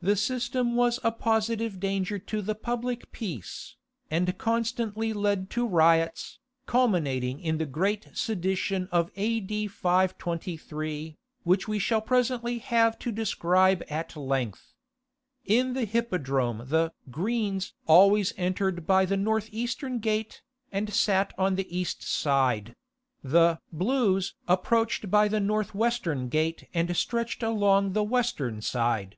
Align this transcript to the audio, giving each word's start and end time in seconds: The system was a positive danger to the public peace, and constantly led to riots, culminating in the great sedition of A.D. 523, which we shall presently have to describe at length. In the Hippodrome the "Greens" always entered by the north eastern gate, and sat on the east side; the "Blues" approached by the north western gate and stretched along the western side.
The 0.00 0.14
system 0.14 0.76
was 0.76 1.00
a 1.02 1.10
positive 1.10 1.80
danger 1.80 2.20
to 2.20 2.40
the 2.40 2.54
public 2.54 3.10
peace, 3.10 3.74
and 4.12 4.38
constantly 4.38 5.12
led 5.12 5.50
to 5.50 5.66
riots, 5.66 6.38
culminating 6.66 7.40
in 7.40 7.58
the 7.58 7.66
great 7.66 8.06
sedition 8.14 8.88
of 8.92 9.10
A.D. 9.16 9.66
523, 9.66 11.18
which 11.42 11.66
we 11.66 11.80
shall 11.80 12.00
presently 12.00 12.58
have 12.60 12.96
to 13.00 13.10
describe 13.10 13.82
at 13.90 14.16
length. 14.16 14.72
In 15.44 15.72
the 15.72 15.84
Hippodrome 15.84 16.66
the 16.68 16.92
"Greens" 17.10 17.72
always 17.88 18.32
entered 18.36 18.86
by 18.86 19.04
the 19.04 19.16
north 19.16 19.48
eastern 19.50 19.98
gate, 19.98 20.42
and 20.70 20.94
sat 20.94 21.34
on 21.36 21.56
the 21.56 21.76
east 21.76 22.04
side; 22.04 22.76
the 23.24 23.58
"Blues" 23.72 24.36
approached 24.46 25.10
by 25.10 25.26
the 25.26 25.40
north 25.40 25.74
western 25.74 26.28
gate 26.28 26.68
and 26.72 26.96
stretched 26.96 27.42
along 27.42 27.94
the 27.94 28.04
western 28.04 28.62
side. 28.62 29.16